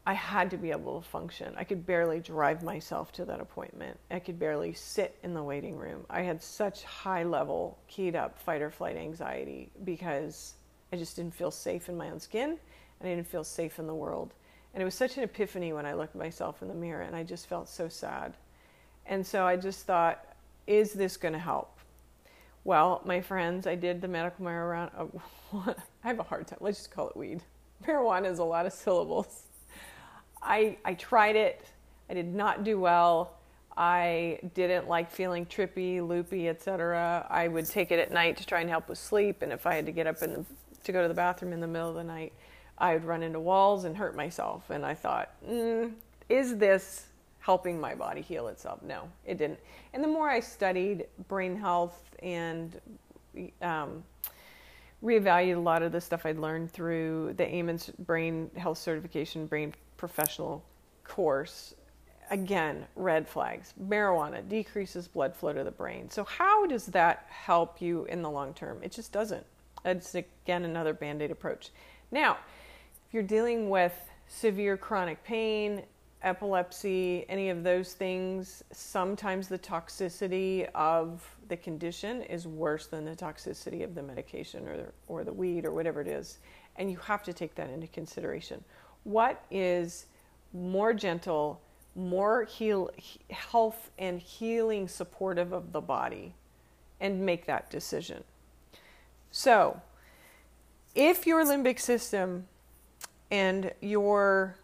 I 0.07 0.13
had 0.13 0.49
to 0.51 0.57
be 0.57 0.71
able 0.71 1.01
to 1.01 1.05
function. 1.05 1.53
I 1.57 1.65
could 1.65 1.85
barely 1.85 2.21
drive 2.21 2.63
myself 2.63 3.11
to 3.13 3.25
that 3.25 3.41
appointment. 3.41 3.99
I 4.09 4.19
could 4.19 4.39
barely 4.39 4.71
sit 4.71 5.17
in 5.23 5.33
the 5.33 5.43
waiting 5.43 5.75
room. 5.75 6.05
I 6.09 6.21
had 6.21 6.41
such 6.41 6.85
high 6.85 7.23
level, 7.23 7.77
keyed 7.89 8.15
up 8.15 8.39
fight 8.39 8.61
or 8.61 8.71
flight 8.71 8.95
anxiety 8.95 9.69
because 9.83 10.53
I 10.93 10.95
just 10.95 11.17
didn't 11.17 11.35
feel 11.35 11.51
safe 11.51 11.89
in 11.89 11.97
my 11.97 12.09
own 12.09 12.21
skin 12.21 12.51
and 12.51 13.09
I 13.09 13.13
didn't 13.15 13.27
feel 13.27 13.43
safe 13.43 13.77
in 13.77 13.87
the 13.87 13.93
world. 13.93 14.33
And 14.73 14.81
it 14.81 14.85
was 14.85 14.95
such 14.95 15.17
an 15.17 15.23
epiphany 15.23 15.73
when 15.73 15.85
I 15.85 15.95
looked 15.95 16.15
myself 16.15 16.61
in 16.61 16.69
the 16.69 16.73
mirror 16.73 17.01
and 17.01 17.13
I 17.13 17.23
just 17.23 17.47
felt 17.47 17.67
so 17.67 17.89
sad. 17.89 18.37
And 19.05 19.27
so 19.27 19.45
I 19.45 19.57
just 19.57 19.85
thought, 19.85 20.25
is 20.65 20.93
this 20.93 21.17
going 21.17 21.33
to 21.33 21.39
help? 21.39 21.77
Well, 22.65 23.01
my 23.05 23.19
friends, 23.19 23.67
I 23.67 23.75
did 23.75 24.01
the 24.01 24.07
medical 24.07 24.45
marijuana. 24.45 24.91
Oh, 24.97 25.75
I 26.03 26.07
have 26.07 26.19
a 26.19 26.23
hard 26.23 26.47
time. 26.47 26.59
Let's 26.61 26.77
just 26.77 26.91
call 26.91 27.09
it 27.09 27.17
weed. 27.17 27.41
Marijuana 27.85 28.31
is 28.31 28.39
a 28.39 28.43
lot 28.43 28.65
of 28.65 28.73
syllables. 28.73 29.43
I, 30.41 30.77
I 30.85 30.93
tried 30.93 31.35
it. 31.35 31.65
I 32.09 32.13
did 32.13 32.33
not 32.33 32.63
do 32.63 32.79
well. 32.79 33.33
I 33.75 34.39
didn't 34.53 34.87
like 34.87 35.11
feeling 35.11 35.45
trippy, 35.45 36.05
loopy, 36.05 36.47
etc. 36.47 37.25
I 37.29 37.47
would 37.47 37.65
take 37.65 37.91
it 37.91 37.99
at 37.99 38.11
night 38.11 38.37
to 38.37 38.45
try 38.45 38.61
and 38.61 38.69
help 38.69 38.87
with 38.87 38.99
sleep, 38.99 39.41
and 39.41 39.51
if 39.51 39.65
I 39.65 39.73
had 39.73 39.85
to 39.87 39.91
get 39.91 40.05
up 40.05 40.19
the, 40.19 40.45
to 40.83 40.91
go 40.91 41.01
to 41.01 41.07
the 41.07 41.13
bathroom 41.13 41.53
in 41.53 41.59
the 41.59 41.67
middle 41.67 41.89
of 41.89 41.95
the 41.95 42.03
night, 42.03 42.33
I 42.77 42.93
would 42.93 43.03
run 43.03 43.23
into 43.23 43.39
walls 43.39 43.83
and 43.83 43.97
hurt 43.97 44.15
myself. 44.15 44.69
And 44.69 44.85
I 44.85 44.93
thought, 44.93 45.31
mm, 45.47 45.91
is 46.29 46.57
this 46.57 47.07
helping 47.43 47.79
my 47.79 47.93
body 47.93 48.21
heal 48.21 48.47
itself? 48.47 48.81
No, 48.81 49.09
it 49.25 49.37
didn't. 49.37 49.59
And 49.93 50.01
the 50.01 50.07
more 50.07 50.29
I 50.29 50.39
studied 50.39 51.07
brain 51.27 51.57
health 51.57 52.15
and 52.23 52.79
um, 53.61 54.03
reevaluated 55.03 55.57
a 55.57 55.59
lot 55.59 55.83
of 55.83 55.91
the 55.91 55.99
stuff 55.99 56.25
I'd 56.25 56.39
learned 56.39 56.71
through 56.71 57.33
the 57.33 57.45
Amen 57.45 57.79
Brain 57.99 58.49
Health 58.55 58.77
Certification, 58.77 59.45
Brain 59.45 59.73
professional 59.97 60.63
course, 61.03 61.75
again, 62.29 62.85
red 62.95 63.27
flags. 63.27 63.73
Marijuana 63.81 64.47
decreases 64.47 65.09
blood 65.09 65.35
flow 65.35 65.51
to 65.51 65.65
the 65.65 65.71
brain. 65.71 66.09
So, 66.09 66.23
how 66.23 66.65
does 66.65 66.85
that 66.87 67.27
help 67.29 67.81
you 67.81 68.05
in 68.05 68.21
the 68.21 68.29
long 68.29 68.53
term? 68.53 68.79
It 68.81 68.93
just 68.93 69.11
doesn't. 69.11 69.45
It's 69.83 70.15
again 70.15 70.63
another 70.63 70.93
band 70.93 71.21
aid 71.21 71.31
approach. 71.31 71.71
Now, 72.11 72.37
if 73.05 73.13
you're 73.13 73.23
dealing 73.23 73.69
with 73.69 73.93
severe 74.27 74.77
chronic 74.77 75.21
pain, 75.23 75.83
epilepsy, 76.23 77.25
any 77.29 77.49
of 77.49 77.63
those 77.63 77.93
things, 77.93 78.63
sometimes 78.71 79.47
the 79.47 79.59
toxicity 79.59 80.67
of 80.73 81.23
the 81.49 81.57
condition 81.57 82.21
is 82.23 82.47
worse 82.47 82.87
than 82.87 83.05
the 83.05 83.15
toxicity 83.15 83.83
of 83.83 83.93
the 83.93 84.01
medication 84.01 84.67
or 84.67 84.77
the, 84.77 84.85
or 85.07 85.23
the 85.23 85.33
weed 85.33 85.65
or 85.65 85.71
whatever 85.71 86.01
it 86.01 86.07
is. 86.07 86.39
And 86.77 86.89
you 86.89 86.97
have 86.97 87.23
to 87.23 87.33
take 87.33 87.55
that 87.55 87.69
into 87.69 87.87
consideration 87.87 88.63
what 89.03 89.43
is 89.51 90.05
more 90.53 90.93
gentle, 90.93 91.61
more 91.95 92.45
heal, 92.45 92.89
health 93.29 93.91
and 93.99 94.19
healing 94.19 94.87
supportive 94.87 95.51
of 95.51 95.73
the 95.73 95.81
body, 95.81 96.33
and 97.01 97.25
make 97.25 97.45
that 97.45 97.69
decision. 97.69 98.23
So, 99.31 99.81
if 100.95 101.27
your 101.27 101.43
limbic 101.43 101.79
system 101.79 102.47
and 103.29 103.73
your 103.81 104.55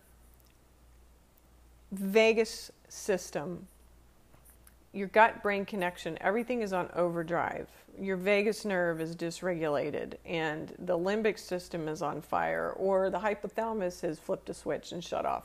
vagus 1.91 2.71
system, 2.87 3.67
your 4.93 5.07
gut 5.07 5.43
brain 5.43 5.65
connection, 5.65 6.17
everything 6.21 6.61
is 6.61 6.73
on 6.73 6.89
overdrive 6.95 7.67
your 8.01 8.17
vagus 8.17 8.65
nerve 8.65 9.01
is 9.01 9.15
dysregulated 9.15 10.15
and 10.25 10.73
the 10.79 10.97
limbic 10.97 11.37
system 11.37 11.87
is 11.87 12.01
on 12.01 12.21
fire 12.21 12.71
or 12.77 13.09
the 13.09 13.19
hypothalamus 13.19 14.01
has 14.01 14.19
flipped 14.19 14.49
a 14.49 14.53
switch 14.53 14.91
and 14.91 15.03
shut 15.03 15.25
off. 15.25 15.43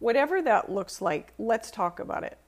Whatever 0.00 0.42
that 0.42 0.70
looks 0.70 1.00
like, 1.00 1.32
let's 1.38 1.70
talk 1.70 2.00
about 2.00 2.24
it. 2.24 2.38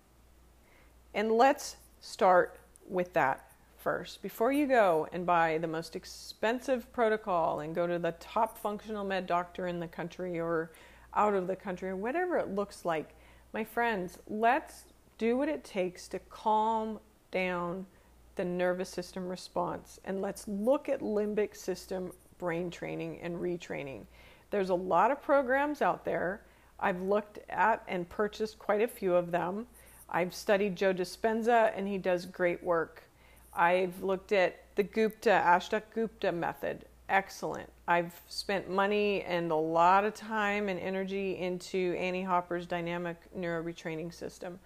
And 1.15 1.33
let's 1.33 1.77
start 2.01 2.59
with 2.89 3.13
that 3.15 3.53
first. 3.79 4.21
Before 4.21 4.53
you 4.53 4.67
go 4.67 5.09
and 5.13 5.25
buy 5.25 5.59
the 5.59 5.69
most 5.69 5.95
expensive 5.95 6.93
protocol 6.93 7.61
and 7.61 7.75
go 7.75 7.87
to 7.87 7.99
the 7.99 8.13
top 8.13 8.59
functional 8.59 9.05
med 9.05 9.27
doctor 9.27 9.69
in 9.69 9.81
the 9.81 9.89
country 9.89 10.41
or 10.41 10.73
out 11.17 11.35
of 11.35 11.47
the 11.47 11.57
country 11.57 11.89
or 11.89 11.97
whatever 11.97 12.37
it 12.37 12.55
looks 12.55 12.85
like, 12.85 13.15
my 13.53 13.65
friends, 13.65 14.19
let's 14.29 14.85
do 15.19 15.37
what 15.37 15.49
it 15.49 15.65
takes 15.65 16.07
to 16.09 16.19
calm 16.19 17.01
down 17.31 17.87
the 18.37 18.45
nervous 18.45 18.91
system 18.91 19.27
response. 19.27 19.99
And 20.05 20.21
let's 20.21 20.47
look 20.47 20.89
at 20.89 21.01
limbic 21.01 21.57
system 21.57 22.13
brain 22.39 22.71
training 22.71 23.19
and 23.23 23.37
retraining. 23.37 24.05
There's 24.51 24.71
a 24.71 24.75
lot 24.75 25.11
of 25.11 25.23
programs 25.23 25.83
out 25.83 26.05
there. 26.05 26.43
I've 26.79 27.01
looked 27.01 27.39
at 27.49 27.83
and 27.89 28.09
purchased 28.09 28.59
quite 28.59 28.83
a 28.83 28.89
few 28.89 29.15
of 29.15 29.31
them. 29.31 29.67
I've 30.09 30.35
studied 30.35 30.77
Joe 30.77 30.93
Dispenza 30.93 31.73
and 31.75 31.89
he 31.89 31.99
does 31.99 32.27
great 32.27 32.63
work. 32.63 33.03
I've 33.55 34.03
looked 34.03 34.33
at 34.33 34.63
the 34.77 34.83
Gupta, 34.83 35.43
Ashok 35.45 35.83
Gupta 35.95 36.31
method. 36.31 36.85
Excellent. 37.09 37.71
I've 37.87 38.21
spent 38.29 38.69
money 38.69 39.23
and 39.23 39.51
a 39.51 39.57
lot 39.57 40.05
of 40.05 40.15
time 40.15 40.69
and 40.69 40.81
energy 40.81 41.39
into 41.39 41.95
Annie 41.99 42.25
Hopper's 42.25 42.67
dynamic 42.67 43.17
neuroretraining 43.37 44.13
system 44.13 44.59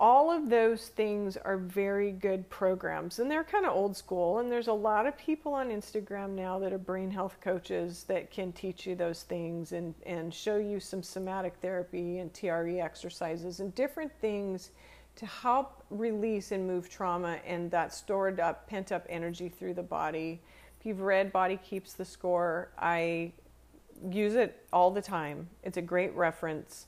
all 0.00 0.30
of 0.30 0.48
those 0.48 0.88
things 0.88 1.36
are 1.36 1.58
very 1.58 2.10
good 2.10 2.48
programs 2.48 3.18
and 3.18 3.30
they're 3.30 3.44
kind 3.44 3.66
of 3.66 3.74
old 3.74 3.94
school 3.94 4.38
and 4.38 4.50
there's 4.50 4.68
a 4.68 4.72
lot 4.72 5.06
of 5.06 5.16
people 5.18 5.52
on 5.52 5.68
instagram 5.68 6.30
now 6.30 6.58
that 6.58 6.72
are 6.72 6.78
brain 6.78 7.10
health 7.10 7.36
coaches 7.42 8.04
that 8.08 8.30
can 8.30 8.50
teach 8.52 8.86
you 8.86 8.94
those 8.94 9.24
things 9.24 9.72
and, 9.72 9.94
and 10.06 10.32
show 10.32 10.56
you 10.56 10.80
some 10.80 11.02
somatic 11.02 11.54
therapy 11.60 12.18
and 12.18 12.32
TRE 12.32 12.80
exercises 12.80 13.60
and 13.60 13.74
different 13.74 14.10
things 14.22 14.70
to 15.16 15.26
help 15.26 15.84
release 15.90 16.50
and 16.50 16.66
move 16.66 16.88
trauma 16.88 17.38
and 17.46 17.70
that 17.70 17.92
stored 17.92 18.40
up 18.40 18.66
pent 18.66 18.90
up 18.92 19.04
energy 19.10 19.50
through 19.50 19.74
the 19.74 19.82
body 19.82 20.40
if 20.80 20.86
you've 20.86 21.00
read 21.00 21.32
body 21.32 21.58
keeps 21.62 21.92
the 21.92 22.04
score 22.04 22.70
i 22.78 23.30
use 24.10 24.34
it 24.34 24.66
all 24.72 24.90
the 24.90 25.02
time 25.02 25.46
it's 25.62 25.76
a 25.76 25.82
great 25.82 26.14
reference 26.16 26.86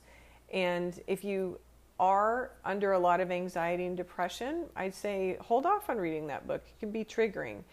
and 0.51 0.99
if 1.07 1.23
you 1.23 1.59
are 1.99 2.51
under 2.65 2.93
a 2.93 2.99
lot 2.99 3.19
of 3.19 3.31
anxiety 3.31 3.85
and 3.85 3.95
depression, 3.95 4.65
I'd 4.75 4.93
say 4.93 5.37
hold 5.39 5.65
off 5.65 5.89
on 5.89 5.97
reading 5.97 6.27
that 6.27 6.47
book. 6.47 6.61
It 6.67 6.79
can 6.79 6.91
be 6.91 7.05
triggering. 7.05 7.63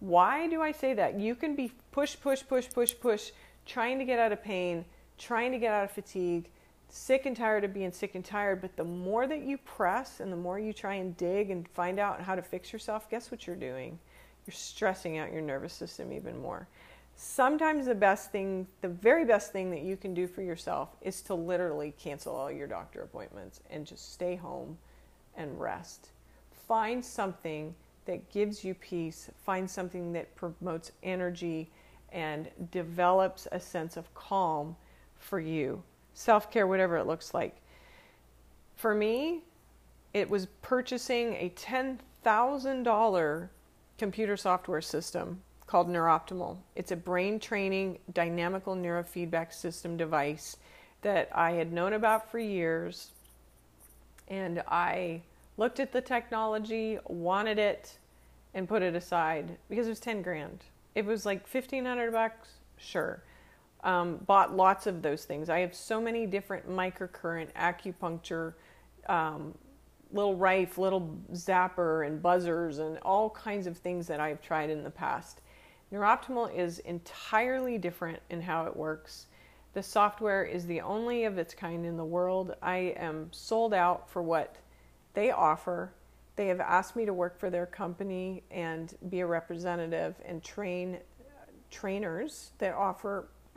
Why 0.00 0.48
do 0.48 0.62
I 0.62 0.72
say 0.72 0.94
that? 0.94 1.18
You 1.18 1.34
can 1.34 1.54
be 1.54 1.72
push, 1.92 2.16
push, 2.20 2.42
push, 2.46 2.68
push, 2.72 2.94
push, 2.98 3.30
trying 3.66 3.98
to 3.98 4.04
get 4.04 4.18
out 4.18 4.32
of 4.32 4.42
pain, 4.42 4.84
trying 5.18 5.52
to 5.52 5.58
get 5.58 5.72
out 5.72 5.84
of 5.84 5.90
fatigue, 5.90 6.50
sick 6.88 7.26
and 7.26 7.36
tired 7.36 7.64
of 7.64 7.72
being 7.72 7.92
sick 7.92 8.14
and 8.14 8.24
tired. 8.24 8.60
But 8.60 8.76
the 8.76 8.84
more 8.84 9.26
that 9.26 9.42
you 9.42 9.58
press 9.58 10.20
and 10.20 10.32
the 10.32 10.36
more 10.36 10.58
you 10.58 10.72
try 10.72 10.94
and 10.94 11.16
dig 11.16 11.50
and 11.50 11.68
find 11.68 11.98
out 11.98 12.20
how 12.20 12.34
to 12.34 12.42
fix 12.42 12.72
yourself, 12.72 13.10
guess 13.10 13.30
what 13.30 13.46
you're 13.46 13.56
doing? 13.56 13.98
You're 14.46 14.54
stressing 14.54 15.18
out 15.18 15.32
your 15.32 15.42
nervous 15.42 15.72
system 15.72 16.12
even 16.12 16.38
more 16.40 16.68
sometimes 17.16 17.86
the 17.86 17.94
best 17.94 18.30
thing, 18.32 18.66
the 18.80 18.88
very 18.88 19.24
best 19.24 19.52
thing 19.52 19.70
that 19.70 19.82
you 19.82 19.96
can 19.96 20.14
do 20.14 20.26
for 20.26 20.42
yourself 20.42 20.90
is 21.00 21.22
to 21.22 21.34
literally 21.34 21.94
cancel 21.98 22.34
all 22.34 22.50
your 22.50 22.66
doctor 22.66 23.02
appointments 23.02 23.60
and 23.70 23.86
just 23.86 24.12
stay 24.12 24.34
home 24.36 24.76
and 25.36 25.60
rest. 25.60 26.08
Find 26.66 27.04
something 27.04 27.74
that 28.06 28.30
gives 28.30 28.64
you 28.64 28.74
peace, 28.74 29.30
find 29.44 29.70
something 29.70 30.12
that 30.12 30.34
promotes 30.34 30.92
energy 31.02 31.70
and 32.12 32.48
develops 32.70 33.48
a 33.50 33.58
sense 33.58 33.96
of 33.96 34.12
calm 34.14 34.76
for 35.18 35.40
you. 35.40 35.82
Self 36.12 36.50
care, 36.50 36.66
whatever 36.66 36.96
it 36.96 37.06
looks 37.06 37.34
like. 37.34 37.56
For 38.76 38.94
me, 38.94 39.42
it 40.12 40.28
was 40.30 40.46
purchasing 40.62 41.34
a 41.34 41.52
$10,000 41.56 43.48
computer 43.98 44.36
software 44.36 44.80
system 44.80 45.40
called 45.66 45.88
Neuroptimal. 45.88 46.56
It's 46.76 46.92
a 46.92 46.96
brain 46.96 47.38
training 47.40 47.98
dynamical 48.12 48.76
neurofeedback 48.76 49.52
system 49.52 49.96
device 49.96 50.56
that 51.02 51.28
I 51.34 51.52
had 51.52 51.72
known 51.72 51.92
about 51.92 52.30
for 52.30 52.38
years. 52.38 53.10
And 54.28 54.62
I 54.68 55.22
looked 55.56 55.80
at 55.80 55.92
the 55.92 56.00
technology, 56.00 56.98
wanted 57.06 57.58
it, 57.58 57.98
and 58.54 58.68
put 58.68 58.82
it 58.82 58.94
aside 58.94 59.56
because 59.68 59.86
it 59.86 59.90
was 59.90 60.00
10 60.00 60.22
grand. 60.22 60.64
It 60.94 61.04
was 61.04 61.26
like 61.26 61.42
1500 61.52 62.12
bucks, 62.12 62.48
sure. 62.76 63.22
Um, 63.82 64.16
bought 64.26 64.56
lots 64.56 64.86
of 64.86 65.02
those 65.02 65.24
things. 65.24 65.50
I 65.50 65.58
have 65.58 65.74
so 65.74 66.00
many 66.00 66.26
different 66.26 66.68
microcurrent, 66.70 67.48
acupuncture, 67.52 68.54
um, 69.08 69.54
little 70.12 70.36
rife, 70.36 70.78
little 70.78 71.18
zapper, 71.32 72.06
and 72.06 72.22
buzzers, 72.22 72.78
and 72.78 72.98
all 72.98 73.30
kinds 73.30 73.66
of 73.66 73.76
things 73.76 74.06
that 74.06 74.20
I've 74.20 74.40
tried 74.40 74.70
in 74.70 74.84
the 74.84 74.90
past. 74.90 75.40
Neuroptimal 75.92 76.54
is 76.56 76.80
entirely 76.80 77.78
different 77.78 78.20
in 78.30 78.40
how 78.40 78.66
it 78.66 78.76
works. 78.76 79.26
The 79.74 79.82
software 79.82 80.44
is 80.44 80.66
the 80.66 80.80
only 80.80 81.24
of 81.24 81.38
its 81.38 81.54
kind 81.54 81.84
in 81.84 81.96
the 81.96 82.04
world. 82.04 82.54
I 82.62 82.94
am 82.96 83.28
sold 83.32 83.74
out 83.74 84.08
for 84.08 84.22
what 84.22 84.56
they 85.14 85.30
offer. 85.30 85.92
They 86.36 86.46
have 86.48 86.60
asked 86.60 86.96
me 86.96 87.04
to 87.06 87.12
work 87.12 87.38
for 87.38 87.50
their 87.50 87.66
company 87.66 88.44
and 88.50 88.94
be 89.08 89.20
a 89.20 89.26
representative 89.26 90.14
and 90.24 90.42
train 90.42 90.98
trainers 91.70 92.52
that 92.58 92.72
offer 92.74 93.28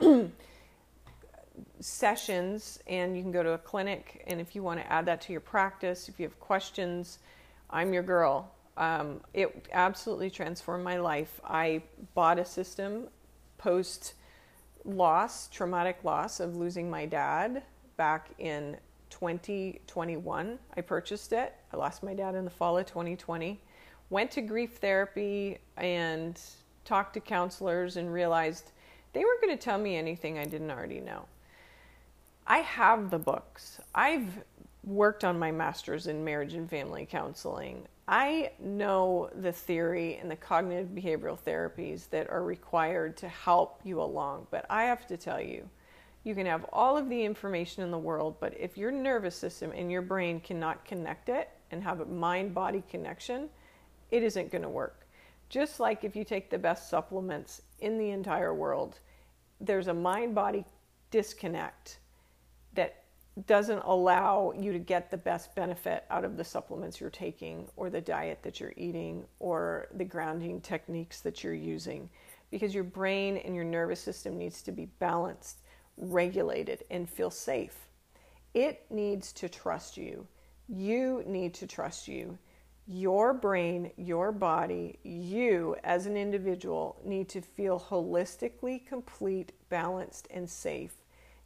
sessions 1.80 2.80
and 2.86 3.16
you 3.16 3.22
can 3.22 3.32
go 3.32 3.42
to 3.42 3.52
a 3.52 3.58
clinic 3.58 4.24
and 4.26 4.40
if 4.40 4.54
you 4.54 4.62
want 4.62 4.80
to 4.80 4.92
add 4.92 5.06
that 5.06 5.20
to 5.20 5.32
your 5.32 5.40
practice 5.40 6.08
if 6.08 6.18
you 6.18 6.24
have 6.24 6.38
questions 6.40 7.18
i'm 7.70 7.92
your 7.92 8.02
girl. 8.02 8.50
Um, 8.76 9.20
it 9.34 9.66
absolutely 9.72 10.30
transformed 10.30 10.84
my 10.84 10.98
life. 10.98 11.40
I 11.44 11.82
bought 12.14 12.38
a 12.38 12.44
system 12.44 13.08
post 13.58 14.14
loss 14.84 15.48
traumatic 15.48 15.98
loss 16.04 16.38
of 16.38 16.56
losing 16.56 16.88
my 16.88 17.04
dad 17.04 17.62
back 17.96 18.30
in 18.38 18.76
2021 19.10 20.58
i 20.76 20.80
purchased 20.80 21.32
it. 21.32 21.54
I 21.72 21.76
lost 21.76 22.02
my 22.02 22.14
dad 22.14 22.34
in 22.36 22.44
the 22.44 22.50
fall 22.50 22.78
of 22.78 22.86
2020 22.86 23.60
went 24.10 24.30
to 24.30 24.40
grief 24.40 24.76
therapy 24.76 25.58
and 25.76 26.40
talked 26.84 27.14
to 27.14 27.20
counselors 27.20 27.96
and 27.96 28.12
realized 28.12 28.70
they 29.12 29.20
weren't 29.20 29.42
going 29.42 29.56
to 29.56 29.62
tell 29.62 29.78
me 29.78 29.96
anything 29.96 30.38
i 30.38 30.44
didn't 30.44 30.70
already 30.70 31.00
know 31.00 31.26
I 32.50 32.60
have 32.60 33.10
the 33.10 33.18
books. 33.18 33.78
I've 33.94 34.42
worked 34.82 35.22
on 35.22 35.38
my 35.38 35.50
master's 35.50 36.06
in 36.06 36.24
marriage 36.24 36.54
and 36.54 36.68
family 36.68 37.06
counseling. 37.08 37.86
I 38.08 38.52
know 38.58 39.28
the 39.34 39.52
theory 39.52 40.16
and 40.16 40.30
the 40.30 40.36
cognitive 40.36 40.88
behavioral 40.88 41.38
therapies 41.38 42.08
that 42.08 42.30
are 42.30 42.42
required 42.42 43.18
to 43.18 43.28
help 43.28 43.82
you 43.84 44.00
along, 44.00 44.46
but 44.50 44.64
I 44.70 44.84
have 44.84 45.06
to 45.08 45.18
tell 45.18 45.42
you, 45.42 45.68
you 46.24 46.34
can 46.34 46.46
have 46.46 46.64
all 46.72 46.96
of 46.96 47.10
the 47.10 47.22
information 47.22 47.82
in 47.82 47.90
the 47.90 47.98
world, 47.98 48.36
but 48.40 48.58
if 48.58 48.78
your 48.78 48.92
nervous 48.92 49.36
system 49.36 49.70
and 49.72 49.92
your 49.92 50.00
brain 50.00 50.40
cannot 50.40 50.86
connect 50.86 51.28
it 51.28 51.50
and 51.70 51.82
have 51.82 52.00
a 52.00 52.06
mind 52.06 52.54
body 52.54 52.82
connection, 52.90 53.50
it 54.10 54.22
isn't 54.22 54.50
going 54.50 54.62
to 54.62 54.70
work. 54.70 55.06
Just 55.50 55.80
like 55.80 56.02
if 56.02 56.16
you 56.16 56.24
take 56.24 56.48
the 56.48 56.58
best 56.58 56.88
supplements 56.88 57.60
in 57.80 57.98
the 57.98 58.08
entire 58.08 58.54
world, 58.54 59.00
there's 59.60 59.88
a 59.88 59.94
mind 59.94 60.34
body 60.34 60.64
disconnect 61.10 61.98
doesn't 63.46 63.80
allow 63.80 64.52
you 64.58 64.72
to 64.72 64.78
get 64.78 65.10
the 65.10 65.16
best 65.16 65.54
benefit 65.54 66.04
out 66.10 66.24
of 66.24 66.36
the 66.36 66.44
supplements 66.44 67.00
you're 67.00 67.10
taking 67.10 67.68
or 67.76 67.90
the 67.90 68.00
diet 68.00 68.42
that 68.42 68.58
you're 68.58 68.72
eating 68.76 69.24
or 69.38 69.88
the 69.94 70.04
grounding 70.04 70.60
techniques 70.60 71.20
that 71.20 71.44
you're 71.44 71.54
using 71.54 72.08
because 72.50 72.74
your 72.74 72.84
brain 72.84 73.36
and 73.36 73.54
your 73.54 73.64
nervous 73.64 74.00
system 74.00 74.38
needs 74.38 74.62
to 74.62 74.72
be 74.72 74.86
balanced, 74.98 75.60
regulated 75.96 76.84
and 76.90 77.08
feel 77.08 77.30
safe. 77.30 77.88
It 78.54 78.86
needs 78.90 79.32
to 79.34 79.48
trust 79.48 79.96
you. 79.96 80.26
You 80.68 81.22
need 81.26 81.54
to 81.54 81.66
trust 81.66 82.08
you. 82.08 82.38
Your 82.86 83.34
brain, 83.34 83.90
your 83.96 84.32
body, 84.32 84.98
you 85.02 85.76
as 85.84 86.06
an 86.06 86.16
individual 86.16 87.00
need 87.04 87.28
to 87.28 87.42
feel 87.42 87.78
holistically 87.78 88.86
complete, 88.86 89.52
balanced 89.68 90.26
and 90.30 90.48
safe 90.48 90.94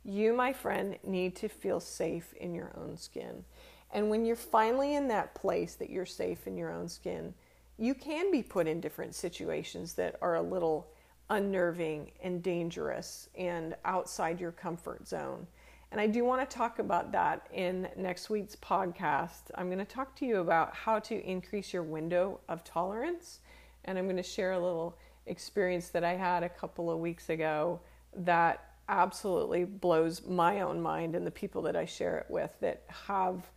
you, 0.04 0.32
my 0.32 0.52
friend, 0.52 0.98
need 1.04 1.36
to 1.36 1.48
feel 1.48 1.80
safe 1.80 2.32
in 2.34 2.54
your 2.54 2.72
own 2.76 2.96
skin. 2.96 3.44
And 3.92 4.08
when 4.08 4.24
you're 4.24 4.36
finally 4.36 4.94
in 4.94 5.08
that 5.08 5.34
place 5.34 5.74
that 5.76 5.90
you're 5.90 6.06
safe 6.06 6.46
in 6.46 6.56
your 6.56 6.72
own 6.72 6.88
skin, 6.88 7.34
you 7.78 7.94
can 7.94 8.30
be 8.30 8.42
put 8.42 8.66
in 8.66 8.80
different 8.80 9.14
situations 9.14 9.94
that 9.94 10.16
are 10.22 10.36
a 10.36 10.42
little 10.42 10.88
unnerving 11.30 12.10
and 12.22 12.42
dangerous 12.42 13.28
and 13.36 13.74
outside 13.84 14.40
your 14.40 14.52
comfort 14.52 15.06
zone. 15.06 15.46
And 15.90 16.00
I 16.00 16.06
do 16.06 16.24
want 16.24 16.48
to 16.48 16.56
talk 16.56 16.78
about 16.78 17.12
that 17.12 17.46
in 17.52 17.86
next 17.96 18.30
week's 18.30 18.56
podcast. 18.56 19.50
I'm 19.56 19.66
going 19.66 19.78
to 19.78 19.84
talk 19.84 20.16
to 20.16 20.26
you 20.26 20.38
about 20.38 20.74
how 20.74 20.98
to 21.00 21.22
increase 21.22 21.72
your 21.72 21.82
window 21.82 22.40
of 22.48 22.64
tolerance. 22.64 23.40
And 23.84 23.98
I'm 23.98 24.06
going 24.06 24.16
to 24.16 24.22
share 24.22 24.52
a 24.52 24.58
little 24.58 24.96
experience 25.26 25.88
that 25.90 26.02
I 26.02 26.14
had 26.14 26.42
a 26.42 26.48
couple 26.48 26.90
of 26.90 26.98
weeks 26.98 27.28
ago 27.28 27.80
that 28.16 28.71
absolutely 28.92 29.64
blows 29.64 30.22
my 30.26 30.60
own 30.60 30.80
mind 30.80 31.16
and 31.16 31.26
the 31.26 31.30
people 31.30 31.62
that 31.62 31.74
I 31.74 31.86
share 31.86 32.18
it 32.18 32.26
with 32.28 32.54
that 32.60 32.82
have 33.06 33.50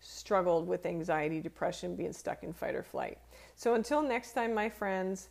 struggled 0.00 0.66
with 0.66 0.84
anxiety, 0.84 1.40
depression, 1.40 1.94
being 1.94 2.12
stuck 2.12 2.42
in 2.42 2.52
fight 2.52 2.74
or 2.74 2.82
flight. 2.82 3.18
So 3.54 3.74
until 3.74 4.02
next 4.02 4.32
time, 4.32 4.52
my 4.52 4.68
friends, 4.68 5.28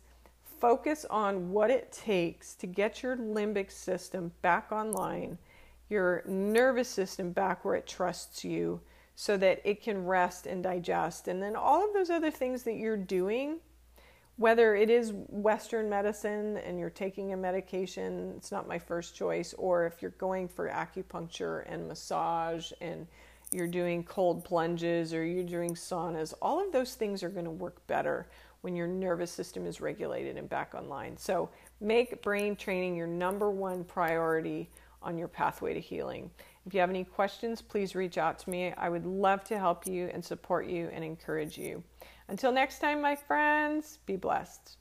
focus 0.60 1.04
on 1.10 1.50
what 1.50 1.70
it 1.70 1.92
takes 1.92 2.54
to 2.54 2.66
get 2.66 3.02
your 3.02 3.16
limbic 3.16 3.70
system 3.70 4.32
back 4.40 4.72
online, 4.72 5.36
your 5.88 6.22
nervous 6.26 6.88
system 6.88 7.32
back 7.32 7.64
where 7.64 7.74
it 7.74 7.86
trusts 7.86 8.44
you 8.44 8.80
so 9.14 9.36
that 9.36 9.60
it 9.64 9.82
can 9.82 10.06
rest 10.06 10.46
and 10.46 10.62
digest. 10.62 11.28
And 11.28 11.42
then 11.42 11.54
all 11.54 11.86
of 11.86 11.92
those 11.92 12.08
other 12.08 12.30
things 12.30 12.62
that 12.62 12.76
you're 12.76 12.96
doing 12.96 13.58
whether 14.40 14.74
it 14.74 14.88
is 14.88 15.12
Western 15.28 15.90
medicine 15.90 16.56
and 16.56 16.78
you're 16.78 16.88
taking 16.88 17.34
a 17.34 17.36
medication, 17.36 18.32
it's 18.38 18.50
not 18.50 18.66
my 18.66 18.78
first 18.78 19.14
choice, 19.14 19.52
or 19.58 19.84
if 19.84 20.00
you're 20.00 20.12
going 20.12 20.48
for 20.48 20.70
acupuncture 20.70 21.62
and 21.70 21.86
massage 21.86 22.72
and 22.80 23.06
you're 23.52 23.66
doing 23.66 24.02
cold 24.02 24.42
plunges 24.42 25.12
or 25.12 25.26
you're 25.26 25.44
doing 25.44 25.74
saunas, 25.74 26.32
all 26.40 26.58
of 26.58 26.72
those 26.72 26.94
things 26.94 27.22
are 27.22 27.28
going 27.28 27.44
to 27.44 27.50
work 27.50 27.86
better 27.86 28.28
when 28.62 28.74
your 28.74 28.86
nervous 28.86 29.30
system 29.30 29.66
is 29.66 29.82
regulated 29.82 30.38
and 30.38 30.48
back 30.48 30.74
online. 30.74 31.18
So 31.18 31.50
make 31.82 32.22
brain 32.22 32.56
training 32.56 32.96
your 32.96 33.06
number 33.06 33.50
one 33.50 33.84
priority 33.84 34.70
on 35.02 35.18
your 35.18 35.28
pathway 35.28 35.74
to 35.74 35.80
healing. 35.80 36.30
If 36.64 36.72
you 36.72 36.80
have 36.80 36.88
any 36.88 37.04
questions, 37.04 37.60
please 37.60 37.94
reach 37.94 38.16
out 38.16 38.38
to 38.38 38.48
me. 38.48 38.72
I 38.78 38.88
would 38.88 39.04
love 39.04 39.44
to 39.44 39.58
help 39.58 39.86
you 39.86 40.08
and 40.14 40.24
support 40.24 40.66
you 40.66 40.88
and 40.94 41.04
encourage 41.04 41.58
you. 41.58 41.84
Until 42.30 42.52
next 42.52 42.78
time, 42.78 43.02
my 43.02 43.16
friends, 43.16 43.98
be 44.06 44.14
blessed. 44.14 44.76